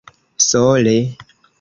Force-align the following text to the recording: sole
sole 0.49 0.97